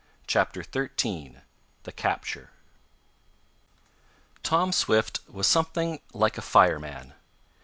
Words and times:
CHAPTER 0.25 0.63
XIII 0.63 1.37
THE 1.83 1.91
CAPTURE 1.91 2.49
Tom 4.41 4.71
Swift 4.71 5.19
was 5.29 5.45
something 5.45 5.99
like 6.11 6.39
a 6.39 6.41
fireman. 6.41 7.13